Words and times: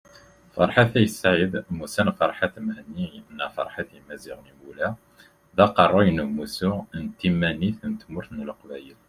Ferḥat 0.53 0.93
At 1.01 1.09
Said 1.19 1.53
mmusan 1.69 2.09
Ferhat 2.17 2.55
Mehenni 2.65 3.07
neɣ 3.37 3.49
Ferhat 3.55 3.89
Imazighen 3.99 4.49
Imula, 4.51 4.89
d 5.55 5.57
Aqerru 5.65 6.01
n 6.11 6.23
Umussu 6.25 6.73
n 7.01 7.03
Timanit 7.17 7.79
n 7.87 7.93
Tmurt 8.01 8.29
n 8.33 8.45
Leqbayel 8.49 8.99